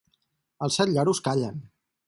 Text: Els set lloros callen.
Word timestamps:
Els 0.67 0.79
set 0.81 0.93
lloros 0.95 1.23
callen. 1.29 1.63